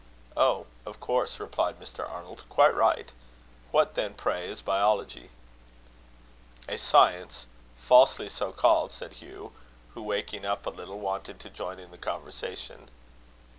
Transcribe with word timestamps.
"Oh! 0.35 0.65
of 0.83 0.99
course," 0.99 1.39
replied 1.39 1.79
Mr. 1.79 2.09
Arnold; 2.09 2.41
"quite 2.49 2.73
right. 2.73 3.11
What, 3.69 3.93
then, 3.93 4.15
pray, 4.15 4.49
is 4.49 4.59
biology?" 4.59 5.29
"A 6.67 6.77
science, 6.77 7.45
falsely 7.77 8.27
so 8.27 8.51
called," 8.51 8.91
said 8.91 9.13
Hugh, 9.13 9.51
who, 9.93 10.01
waking 10.01 10.43
up 10.43 10.65
a 10.65 10.71
little, 10.71 10.97
wanted 10.99 11.39
to 11.41 11.51
join 11.51 11.77
in 11.77 11.91
the 11.91 11.99
conversation. 11.99 12.89